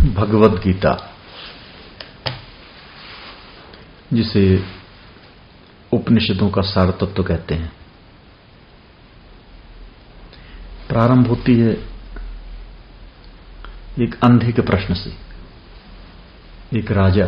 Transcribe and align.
भगवत 0.00 0.62
गीता, 0.62 1.14
जिसे 4.12 4.64
उपनिषदों 5.92 6.50
का 6.50 6.62
सार 6.62 6.90
तत्व 6.90 7.06
तो 7.06 7.22
कहते 7.22 7.54
हैं। 7.54 7.72
प्रारंभ 10.88 11.26
होती 11.26 11.60
है 11.60 11.72
एक 14.00 14.18
अंधे 14.24 14.52
के 14.52 14.62
प्रश्न 14.62 14.94
से। 14.94 15.10
एक 16.78 16.90
राजा, 16.90 17.26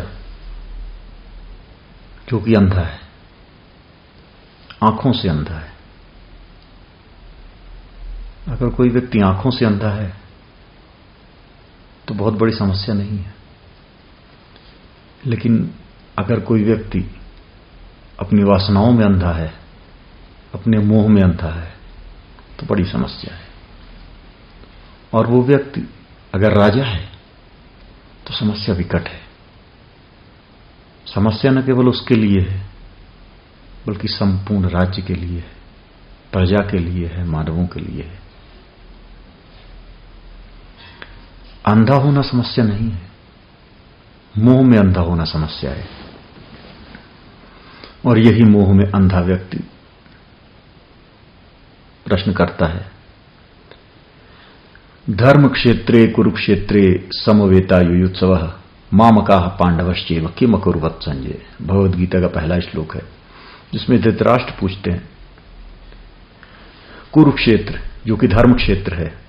जो 2.29 2.39
कि 2.39 2.53
अंधा 2.53 2.81
है, 2.81 2.99
आँखों 4.83 5.13
से 5.13 5.29
अंधा 5.29 5.59
है। 5.59 5.73
अगर 8.47 8.69
कोई 8.69 8.89
व्यक्ति 8.89 9.19
आँखों 9.19 9.51
से 9.51 9.65
अंधा 9.65 9.89
है 9.89 10.22
तो 12.13 12.17
बहुत 12.19 12.33
बड़ी 12.33 12.53
समस्या 12.53 12.95
नहीं 12.95 13.17
है। 13.17 13.33
लेकिन 15.25 15.71
अगर 16.19 16.39
कोई 16.39 16.63
व्यक्ति 16.63 16.99
अपनी 18.19 18.43
वासनाओं 18.43 18.91
में 18.91 19.05
अंधा 19.05 19.31
है, 19.31 19.53
अपने 20.53 20.77
मोह 20.77 21.07
में 21.07 21.21
अंधा 21.21 21.51
है 21.53 21.73
तो 22.59 22.65
बड़ी 22.65 22.85
समस्या 22.85 23.33
है। 23.35 23.47
और 25.13 25.27
वो 25.27 25.41
व्यक्ति 25.43 25.81
अगर 26.35 26.53
राजा 26.53 26.83
है 26.83 27.11
तो 28.27 28.33
समस्या 28.33 28.75
विकट 28.75 29.07
है। 29.07 29.21
समस्या 31.15 31.51
न 31.51 31.61
केवल 31.61 31.87
उसके 31.87 32.15
लिए 32.15 32.41
है, 32.41 32.65
बल्कि 33.87 34.07
संपूर्ण 34.07 34.69
राज्य 34.69 35.01
के 35.01 35.13
लिए 35.13 35.39
है, 35.39 35.55
प्रजा 36.33 36.57
के 36.57 36.77
लिए 36.77 37.07
है, 37.07 37.23
मानवों 37.25 37.67
के 37.67 37.79
लिए 37.79 38.03
है। 38.03 38.19
अंधा 41.65 41.95
होना 41.95 42.21
समस्या 42.21 42.65
नहीं 42.65 42.89
है। 42.89 43.01
मोह 44.37 44.61
में 44.61 44.77
अंधा 44.77 45.01
होना 45.01 45.23
समस्या 45.23 45.71
है। 45.71 45.87
और 48.05 48.19
यही 48.19 48.43
मोह 48.43 48.73
में 48.73 48.85
अंधा 48.85 49.19
व्यक्ति 49.19 49.57
प्रश्न 52.05 52.33
करता 52.33 52.65
है 52.65 52.91
धर्म 55.09 55.47
क्षेत्रे 55.47 56.07
कुरुक्षेत्रे 56.07 57.09
समवेता 57.11 57.77
युयुत्सव 57.77 58.53
मामका 58.93 59.39
पांडवश्चेव 59.39 60.27
किम 60.37 60.53
अकुर्वत 60.53 60.99
संजय। 61.01 61.41
भगवदगीता 61.61 62.19
का 62.21 62.27
पहला 62.27 62.59
श्लोक 62.59 62.95
है, 62.95 63.01
जिसमें 63.73 64.01
धृतराष्ट्र 64.01 64.53
पूछते 64.59 64.91
हैं, 64.91 65.09
कुरुक्षेत्र, 67.13 67.79
जो 68.05 68.15
कि 68.15 68.27
धर्म 68.27 68.53
क्षेत्र 68.53 68.93
है 68.93 69.22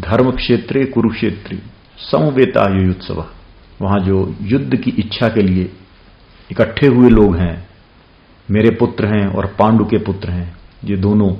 धर्म 0.00 0.30
क्षेत्रे 0.30 0.84
कुरुक्षेत्री 0.84 1.62
समवेता 1.98 2.86
युत्सव 2.86 3.26
वहाँ 3.82 3.98
जो 4.00 4.36
युद्ध 4.42 4.76
की 4.76 4.90
इच्छा 4.90 5.28
के 5.28 5.42
लिए 5.42 5.72
इकट्ठे 6.50 6.86
हुए 6.86 7.10
लोग 7.10 7.36
हैं, 7.36 7.68
मेरे 8.50 8.70
पुत्र 8.70 9.06
हैं 9.06 9.26
और 9.26 9.46
पांडु 9.46 9.84
के 9.84 9.98
पुत्र 9.98 10.30
हैं, 10.30 10.56
ये 10.84 10.96
दोनों 10.96 11.30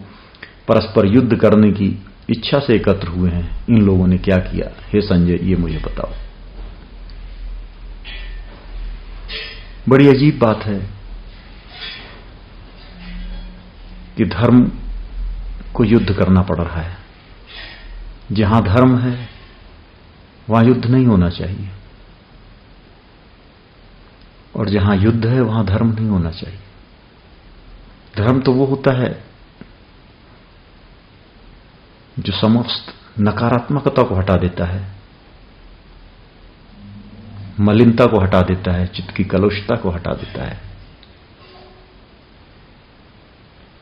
परस्पर 0.68 1.06
युद्ध 1.06 1.36
करने 1.36 1.72
की 1.72 2.06
इच्छा 2.30 2.58
से 2.58 2.74
एकत्र 2.74 3.08
हुए 3.08 3.30
हैं। 3.30 3.66
इन 3.68 3.82
लोगों 3.82 4.06
ने 4.06 4.18
क्या 4.18 4.36
किया? 4.36 4.70
हे 4.92 5.00
संजय, 5.00 5.38
ये 5.42 5.56
मुझे 5.56 5.78
बताओ। 5.78 6.10
बड़ी 9.88 10.08
अजीब 10.08 10.38
बात 10.38 10.62
है 10.64 10.90
कि 14.16 14.24
धर्म 14.24 14.72
को 15.74 15.84
युद्ध 15.84 16.12
करना 16.12 16.42
पड़ 16.42 16.58
रहा 16.58 16.80
है। 16.80 16.95
जहाँ 18.32 18.62
धर्म 18.62 18.98
है, 18.98 19.28
वहाँ 20.50 20.64
युद्ध 20.64 20.86
नहीं 20.86 21.06
होना 21.06 21.30
चाहिए। 21.30 21.70
और 24.56 24.68
जहाँ 24.68 24.96
युद्ध 24.96 25.26
है, 25.26 25.40
वहाँ 25.40 25.66
धर्म 25.66 25.86
नहीं 25.86 26.08
होना 26.08 26.30
चाहिए। 26.30 26.58
धर्म 28.16 28.40
तो 28.40 28.52
वो 28.52 28.64
होता 28.64 28.92
है 28.92 29.24
जो 32.18 32.32
समस्त 32.32 32.94
नकारात्मकता 33.20 34.02
को 34.02 34.14
हटा 34.14 34.36
देता 34.36 34.64
है, 34.64 34.96
मलिनता 37.60 38.06
को 38.06 38.20
हटा 38.20 38.42
देता 38.42 38.72
है, 38.72 38.86
चित्त 38.86 39.10
की 39.10 39.24
कलुषता 39.24 39.76
को 39.76 39.90
हटा 39.90 40.12
देता 40.12 40.44
है। 40.44 40.60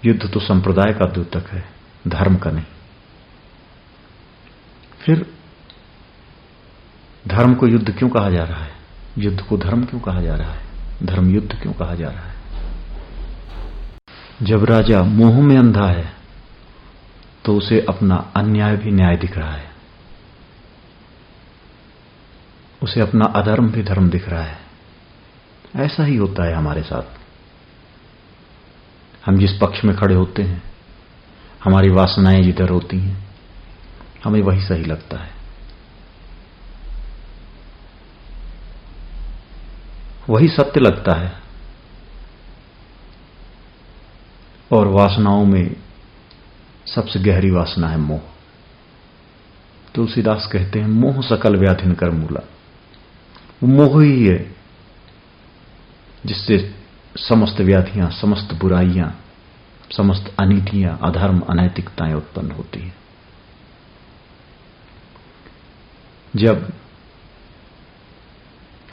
युद्ध 0.04 0.32
तो 0.32 0.40
संप्रदाय 0.40 0.92
का 0.92 1.06
द्योतक 1.06 1.50
है, 1.50 1.64
धर्म 2.08 2.36
का 2.36 2.50
नहीं। 2.50 2.64
फिर 5.04 5.26
धर्म 7.28 7.54
को 7.54 7.66
युद्ध 7.66 7.98
क्यों 7.98 8.08
कहा 8.10 8.30
जा 8.30 8.44
रहा 8.44 8.64
है? 8.64 8.72
युद्ध 9.18 9.40
को 9.40 9.56
धर्म 9.56 9.84
क्यों 9.84 10.00
कहा 10.00 10.20
जा 10.20 10.34
रहा 10.34 10.52
है? 10.52 10.66
धर्म 11.02 11.34
युद्ध 11.34 11.60
क्यों 11.62 11.72
कहा 11.72 11.94
जा 11.94 12.08
रहा 12.08 12.22
है? 12.22 12.34
जब 14.42 14.64
राजा 14.64 15.02
मोह 15.02 15.40
में 15.42 15.58
अंधा 15.58 15.86
है 15.86 16.12
तो 17.44 17.56
उसे 17.56 17.86
अपना 17.88 18.32
अन्याय 18.36 18.76
भी 18.76 18.90
न्याय 18.90 19.16
दिख 19.16 19.38
रहा 19.38 19.52
है। 19.52 19.70
उसे 22.82 23.00
अपना 23.00 23.24
अधर्म 23.24 23.70
भी 23.70 23.82
धर्म 23.82 24.08
दिख 24.10 24.28
रहा 24.28 24.42
है। 24.42 24.58
ऐसा 25.76 26.04
ही 26.04 26.16
होता 26.16 26.46
है 26.46 26.54
हमारे 26.54 26.82
साथ। 26.82 27.20
हम 29.26 29.38
जिस 29.38 29.52
पक्ष 29.52 29.84
में 29.84 29.96
खड़े 29.96 30.14
होते 30.14 30.42
हैं, 30.42 30.62
हमारी 31.64 31.88
वासनाएँ 31.88 32.42
जिधर 32.42 32.68
होती 32.68 32.98
हैं 32.98 33.23
हमें 34.24 34.42
वही 34.42 34.60
सही 34.60 34.84
लगता 34.84 35.16
है। 35.18 35.30
वही 40.28 40.48
सत्य 40.48 40.80
लगता 40.80 41.12
है। 41.12 41.32
और 44.72 44.86
वासनाओं 44.88 45.44
में 45.44 45.76
सबसे 46.94 47.18
गहरी 47.18 47.50
वासना 47.50 47.88
है 47.88 47.96
मोह। 47.96 48.20
तुलसीदास 49.94 50.48
कहते 50.52 50.80
हैं, 50.80 50.88
मोह 50.88 51.22
सकल 51.22 51.56
व्याधिन 51.56 51.94
कर 51.94 52.10
मूला। 52.10 52.48
वो 53.62 53.66
मोह 53.66 54.04
ही 54.04 54.26
है 54.26 54.56
जिससे 56.26 56.74
समस्त 57.16 57.60
व्याधियाँ, 57.60 58.10
समस्त 58.10 58.54
बुराइयाँ, 58.54 59.20
समस्त 59.96 60.34
अनितियाँ, 60.40 60.98
अधर्म, 61.02 61.40
अनैतिकताएँ 61.40 62.14
उत्पन्न 62.14 62.50
होती 62.50 62.80
हैं। 62.80 63.03
जब 66.36 66.72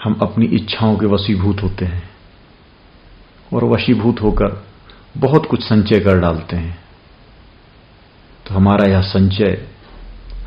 हम 0.04 0.14
अपनी 0.22 0.46
इच्छाओं 0.46 0.98
के 0.98 1.06
वशीभूत 1.06 1.64
होते 1.64 1.86
हैं 1.86 2.10
और 3.54 3.64
वशीभूत 3.64 4.22
होकर 4.22 4.66
बहुत 5.18 5.46
कुछ 5.46 5.64
संचय 5.64 6.00
कर 6.00 6.20
डालते 6.20 6.56
हैं 6.56 6.82
तो 8.48 8.56
हमारा 8.56 8.86
यह 8.86 9.02
संचय, 9.02 9.68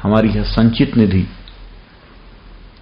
हमारी 0.03 0.29
यह 0.29 0.43
संचित 0.43 0.97
निधि, 0.97 1.29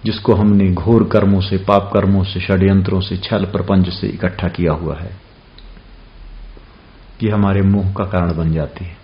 जिसको 0.05 0.33
हमने 0.33 0.73
घोर 0.73 1.03
कर्मों 1.03 1.41
से, 1.41 1.57
पाप 1.57 1.91
कर्मों 1.93 2.23
से, 2.23 2.39
षड्यंत्रों 2.39 3.01
से, 3.01 3.17
छल 3.17 3.45
प्रपंच 3.45 3.89
से 3.89 4.07
इकट्ठा 4.07 4.47
किया 4.47 4.73
हुआ 4.73 4.99
है 4.99 5.17
कि 7.19 7.29
हमारे 7.29 7.61
मुँह 7.61 7.93
का 7.93 8.05
कारण 8.05 8.33
बन 8.33 8.53
जाती 8.53 8.85
है। 8.85 8.97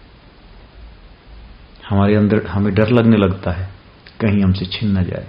हमारे 1.90 2.16
अंदर 2.16 2.46
हमें 2.46 2.74
डर 2.76 2.90
लगने 2.90 3.18
लगता 3.18 3.52
है। 3.52 3.78
कहीं 4.22 4.44
हमसे 4.44 4.66
छिन 4.66 4.97
न 4.97 5.03
जाए। 5.03 5.28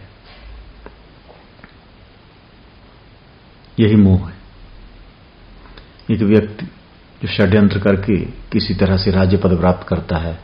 यही 3.81 3.97
मोह 3.97 4.29
है। 4.31 4.37
एक 6.11 6.21
व्यक्ति 6.21 6.67
जो 7.23 7.29
षड्यंत्र 7.29 7.79
करके 7.79 8.17
किसी 8.25 8.75
तरह 8.75 8.97
से 8.97 9.11
राज्य 9.11 9.37
पद 9.37 9.59
प्राप्त 9.59 9.89
करता 9.89 10.17
है, 10.17 10.41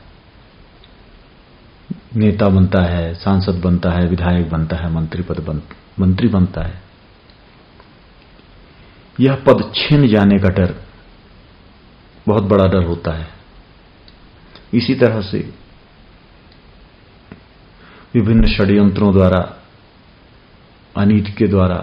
नेता 2.16 2.48
बनता 2.48 2.82
है, 2.82 3.14
सांसद 3.14 3.54
बनता 3.54 3.90
है, 3.90 4.06
विधायक 4.06 4.50
बनता 4.50 4.76
है, 4.76 4.90
मंत्री 4.90 5.22
पद 5.22 5.40
बन, 5.40 5.62
मंत्री 6.00 6.28
बनता 6.28 6.62
है। 6.62 6.82
यह 9.20 9.34
पद 9.34 9.72
छिन 9.74 10.08
जाने 10.08 10.38
का 10.38 10.48
डर, 10.48 10.74
बहुत 12.26 12.42
बड़ा 12.42 12.64
डर 12.64 12.84
होता 12.84 13.12
है। 13.12 13.28
इसी 14.74 14.94
तरह 14.94 15.20
से 15.20 15.65
विभिन्न 18.14 18.46
षड्यंत्रों 18.46 19.12
द्वारा, 19.12 19.56
अनीति 20.96 21.32
के 21.32 21.46
द्वारा 21.46 21.76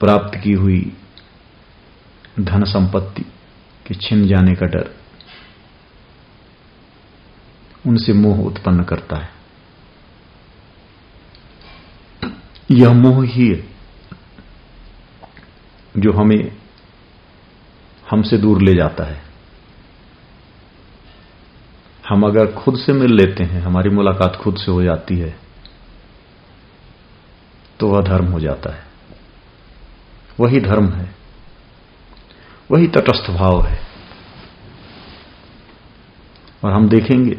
प्राप्त 0.00 0.38
की 0.38 0.52
हुई 0.52 0.92
धन 2.40 2.64
संपत्ति 2.64 3.22
के 3.86 3.94
छिन 3.94 4.26
जाने 4.26 4.54
का 4.54 4.66
डर 4.66 4.90
उनसे 7.86 8.12
मोह 8.12 8.38
उत्पन्न 8.38 8.84
करता 8.84 9.16
है। 9.16 9.30
यह 12.70 12.92
मोह 12.92 13.24
ही 13.26 13.48
है 13.48 13.74
जो 15.96 16.12
हमें 16.12 16.56
हमसे 18.10 18.38
दूर 18.38 18.62
ले 18.62 18.74
जाता 18.74 19.04
है। 19.04 19.33
हम 22.08 22.22
अगर 22.22 22.52
खुद 22.52 22.78
से 22.78 22.92
मिल 22.92 23.12
लेते 23.12 23.44
हैं, 23.44 23.60
हमारी 23.60 23.90
मुलाकात 23.90 24.36
खुद 24.36 24.56
से 24.56 24.70
हो 24.72 24.82
जाती 24.82 25.16
है 25.16 25.44
तो 27.80 27.88
वह 27.88 28.02
धर्म 28.02 28.26
हो 28.26 28.40
जाता 28.40 28.74
है। 28.74 28.84
वही 30.40 30.60
धर्म 30.60 30.88
है। 30.88 31.14
वही 32.70 32.86
तटस्थ 32.86 33.30
भाव 33.30 33.66
है। 33.66 33.80
और 36.64 36.72
हम 36.72 36.88
देखेंगे 36.88 37.34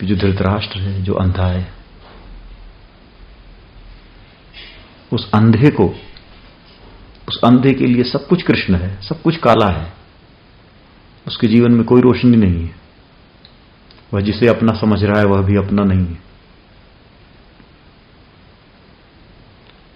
कि 0.00 0.06
जो 0.06 0.16
धृतराष्ट्र 0.16 0.78
है, 0.78 1.02
जो 1.02 1.14
अंधा 1.14 1.46
है, 1.46 1.72
उस 5.12 5.30
अंधे 5.32 5.70
को, 5.70 5.94
उस 7.28 7.40
अंधे 7.44 7.72
के 7.72 7.86
लिए 7.86 8.04
सब 8.04 8.26
कुछ 8.26 8.42
कृष्ण 8.42 8.74
है, 8.74 9.02
सब 9.02 9.22
कुछ 9.22 9.36
काला 9.36 9.68
है। 9.68 9.92
उसके 11.26 11.46
जीवन 11.46 11.72
में 11.72 11.84
कोई 11.84 12.00
रोशनी 12.00 12.36
नहीं 12.36 12.64
है। 12.64 12.85
वह 14.16 14.22
जिसे 14.22 14.48
अपना 14.48 14.72
समझ 14.72 15.04
रहा 15.04 15.18
है 15.18 15.24
वह 15.24 15.42
भी 15.42 15.56
अपना 15.56 15.84
नहीं 15.84 16.06
है। 16.06 16.22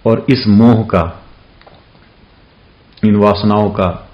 और 0.05 0.25
इस 0.29 0.47
मोह 0.47 0.83
का, 0.83 1.25
इन 3.05 3.15
वासनाओं 3.15 3.69
का 3.69 4.09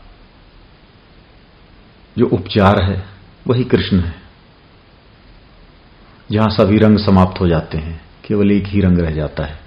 जो 2.17 2.25
उपचार 2.25 2.81
है, 2.83 3.05
वही 3.47 3.63
कृष्ण 3.63 3.99
है। 3.99 4.15
जहाँ 6.31 6.49
सभी 6.49 6.77
रंग 6.77 6.97
समाप्त 6.97 7.39
हो 7.39 7.47
जाते 7.47 7.77
हैं, 7.77 8.05
केवल 8.27 8.51
एक 8.51 8.65
ही 8.67 8.81
रंग 8.81 8.99
रह 8.99 9.11
जाता 9.11 9.43
है। 9.43 9.59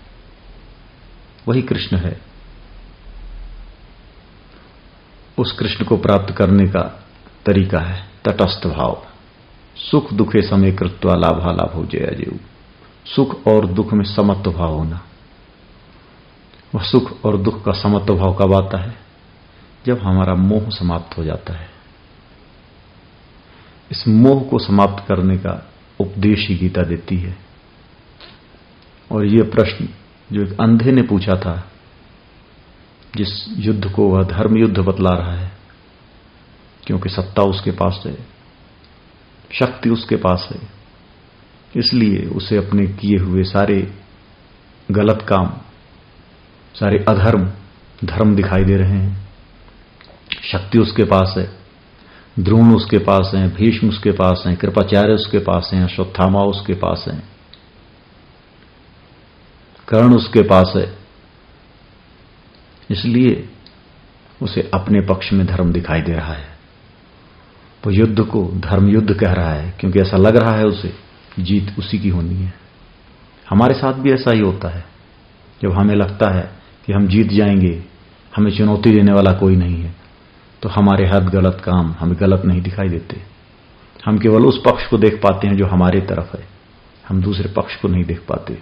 वही 1.49 1.63
कृष्ण 1.63 1.97
है। 1.97 2.21
उस 5.39 5.53
कृष्ण 5.53 5.85
को 5.85 5.97
प्राप्त 5.97 6.35
करने 6.35 6.67
का 6.67 7.05
तरीका 7.47 7.79
है, 7.79 8.09
तटस्थ 8.25 8.67
भाव। 8.67 9.07
सुख 9.81 10.13
दुखे 10.13 10.43
समय 10.43 10.73
कृत्वा 10.73 11.15
लाभा 11.15 11.53
लाभ 11.53 11.73
हो 11.75 11.87
जया 11.87 12.15
जेऊ। 12.15 12.37
सुख 13.07 13.47
और 13.47 13.67
दुख 13.67 13.93
में 13.93 14.05
समत्व 14.05 14.53
भाव 14.53 14.75
होना। 14.75 15.01
वह 16.75 16.83
सुख 16.83 17.25
और 17.25 17.37
दुख 17.37 17.65
का 17.65 17.73
समत्व 17.73 18.17
भाव 18.17 18.35
कब 18.35 18.55
आता 18.55 18.79
है? 18.79 18.97
जब 19.87 19.99
हमारा 19.99 20.35
मोह 20.35 20.69
समाप्त 20.69 21.19
हो 21.19 21.25
जाता 21.25 21.55
है। 21.55 21.71
इस 23.91 24.09
मोह 24.09 24.43
को 24.43 24.59
समाप्त 24.59 25.09
करने 25.09 25.37
का 25.37 25.73
उपदेश 26.01 26.49
ही 26.49 26.55
गीता 26.55 26.83
देती 26.83 27.17
है। 27.17 27.39
और 29.13 29.27
यह 29.27 29.43
प्रश्न 29.43 29.89
जो 30.33 30.43
एक 30.43 30.61
अंधे 30.61 30.93
ने 30.93 31.03
पूछा 31.03 31.37
था, 31.37 31.71
जिस 33.17 33.55
युद्ध 33.59 33.93
को 33.93 34.09
वह 34.09 34.25
धर्म 34.25 34.57
युद्ध 34.57 34.79
बतला 34.79 35.11
रहा 35.11 35.35
है, 35.35 35.53
क्योंकि 36.87 37.09
सत्ता 37.09 37.43
उसके 37.43 37.71
पास 37.71 38.03
है 38.07 38.40
शक्ति 39.53 39.91
उसके 39.91 40.17
पास 40.17 40.49
है। 40.53 40.61
इसलिए 41.77 42.27
उसे 42.27 42.57
अपने 42.57 42.87
किए 42.87 43.19
हुए 43.19 43.43
सारे 43.43 43.95
गलत 44.91 45.27
काम, 45.29 45.47
सारे 46.75 47.05
अधर्म, 47.09 47.51
धर्म 48.05 48.35
दिखाई 48.37 48.65
दे 48.65 48.77
रहे 48.77 48.99
हैं। 48.99 49.29
शक्ति 50.43 50.79
उसके 50.79 51.05
पास 51.05 51.35
है, 51.39 51.49
द्रोण 52.39 52.75
उसके 52.75 52.99
पास 52.99 53.31
हैं, 53.35 53.55
भीष्म 53.55 53.89
उसके 53.89 54.11
पास 54.11 54.43
हैं, 54.47 54.57
कृपाचार्य 54.57 55.13
उसके 55.13 55.39
पास 55.39 55.71
हैं, 55.75 55.83
अश्वत्थामा 55.85 56.43
उसके 56.43 56.75
पास 56.75 57.05
हैं। 57.09 57.23
कर्ण 59.89 60.15
उसके 60.15 60.43
पास 60.43 60.73
है, 60.77 60.99
इसलिए 62.91 63.49
उसे 64.43 64.71
अपने 64.75 65.01
पक्ष 65.01 65.33
में 65.33 65.47
धर्म 65.47 65.73
दिखाई 65.73 66.01
दे 66.01 66.13
रहा 66.13 66.35
है। 66.35 66.60
वो 67.87 67.93
युद्ध 67.93 68.21
को 68.21 68.45
धर्म 68.55 68.89
युद्ध 68.89 69.15
कह 69.15 69.33
रहा 69.33 69.53
है, 69.53 69.75
क्योंकि 69.81 70.01
ऐसा 70.01 70.17
लग 70.17 70.37
रहा 70.37 70.57
है 70.57 70.65
उसे 70.65 70.95
जीत 71.39 71.75
उसी 71.79 71.99
की 71.99 72.09
होनी 72.09 72.35
है। 72.35 72.53
हमारे 73.51 73.75
साथ 73.75 73.93
भी 73.93 74.13
ऐसा 74.13 74.31
ही 74.31 74.41
होता 74.41 74.69
है। 74.69 74.85
जब 75.63 75.73
हमें 75.73 75.95
लगता 75.95 76.31
है 76.31 76.51
कि 76.87 76.93
हम 76.93 77.07
जीत 77.09 77.29
जाएँगे, 77.29 77.83
हमें 78.37 78.51
चुनौती 78.59 78.91
देने 78.91 79.13
वाला 79.13 79.33
कोई 79.33 79.57
नहीं 79.57 79.83
है 79.83 79.95
तो 80.63 80.69
हमारे 80.69 81.07
हाथ 81.07 81.21
गलत 81.21 81.63
काम 81.65 81.95
हमें 81.99 82.17
गलत 82.21 82.43
नहीं 82.45 82.61
दिखाई 82.61 82.89
देते। 82.89 83.21
हम 84.07 84.19
केवल 84.19 84.47
उस 84.47 84.63
पक्ष 84.67 84.87
को 84.87 84.99
देख 84.99 85.15
पाते 85.15 85.49
हैं 85.49 85.57
जो 85.57 85.67
हमारे 85.67 86.01
तरफ़ 86.01 86.37
है। 86.37 86.49
हम 87.09 87.23
दूसरे 87.23 87.49
पक्ष 87.49 87.77
को 87.77 87.89
नहीं 87.89 88.05
देख 88.05 88.21
पाते। 88.29 88.59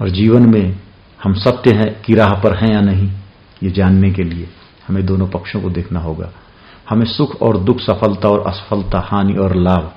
और 0.00 0.08
जीवन 0.08 0.50
में 0.50 0.76
हम 1.24 1.34
सत्य 1.34 1.72
है 1.74 2.02
कि 2.04 2.14
राह 2.14 2.32
पर 2.34 2.56
हैं 2.56 2.72
या 2.74 2.80
नहीं, 2.80 3.10
ये 3.62 3.70
जानने 3.70 4.10
के 4.10 4.22
लिए। 4.22 4.48
हमें 4.88 5.04
दोनों 5.06 5.28
पक्षों 5.28 5.60
को 5.60 5.70
देखना 5.70 6.00
होगा। 6.00 6.30
हमें 6.90 7.06
सुख 7.06 7.42
और 7.42 7.56
दुख, 7.58 7.80
सफलता 7.80 8.28
और 8.28 8.46
असफलता, 8.46 8.98
हानि 9.00 9.34
और 9.34 9.54
लाभ, 9.56 9.92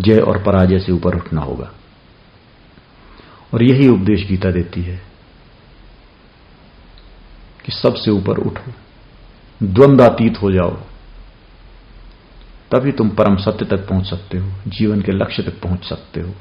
जय 0.00 0.20
और 0.20 0.42
पराजय 0.42 0.78
से 0.78 0.92
ऊपर 0.92 1.16
उठना 1.16 1.40
होगा। 1.40 1.70
और 3.54 3.62
यही 3.62 3.88
उपदेश 3.88 4.26
गीता 4.28 4.50
देती 4.50 4.82
है 4.82 4.96
कि 7.64 7.72
सबसे 7.72 8.10
ऊपर 8.10 8.38
उठो, 8.38 8.72
द्वंद्वातीत 9.60 10.40
हो 10.42 10.50
जाओ, 10.52 10.76
तभी 12.70 12.92
तुम 12.92 13.08
परम 13.10 13.36
सत्य 13.36 13.64
तक 13.64 13.88
पहुँच 13.88 14.06
सकते 14.06 14.38
हो, 14.38 14.50
जीवन 14.68 15.00
के 15.02 15.12
लक्ष्य 15.12 15.42
तक 15.42 15.60
पहुँच 15.60 15.84
सकते 15.84 16.20
हो। 16.20 16.34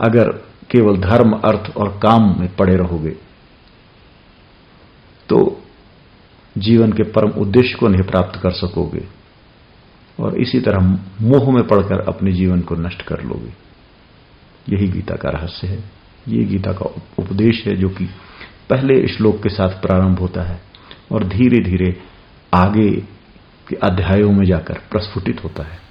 अगर 0.00 0.28
केवल 0.70 0.96
धर्म, 0.98 1.32
अर्थ 1.34 1.76
और 1.76 1.88
काम 1.98 2.34
में 2.40 2.54
पड़े 2.56 2.76
रहोगे 2.76 3.10
तो 5.28 5.38
जीवन 6.58 6.92
के 6.92 7.02
परम 7.02 7.30
उद्देश्य 7.30 7.74
को 7.74 7.88
नहीं 7.88 8.02
प्राप्त 8.02 8.40
कर 8.40 8.50
सकोगे। 8.50 9.18
और 10.20 10.40
इसी 10.40 10.60
तरह 10.60 10.78
मोह 11.22 11.54
में 11.54 11.66
पड़कर 11.66 12.00
अपने 12.00 12.32
जीवन 12.32 12.60
को 12.60 12.74
नष्ट 12.74 13.02
कर 13.02 13.22
लोगे। 13.22 13.68
यही 14.76 14.88
गीता 14.88 15.14
का 15.14 15.28
रहस्य 15.28 15.66
है। 15.66 15.78
ये 16.28 16.44
गीता 16.44 16.72
का 16.72 17.02
उपदेश 17.18 17.66
है 17.66 17.76
जो 17.76 17.88
कि 17.88 18.04
पहले 18.70 19.08
श्लोक 19.08 19.42
के 19.42 19.48
साथ 19.48 19.68
प्रारंभ 19.68 20.18
होता 20.18 20.42
है 20.42 20.60
और 21.12 21.24
धीरे 21.24 21.64
धीरे 21.64 22.02
आगे 22.54 22.90
के 23.68 23.76
अध्यायों 23.76 24.32
में 24.32 24.46
जाकर 24.46 24.74
प्रस्फुटित 24.74 25.44
होता 25.44 25.62
है। 25.62 25.87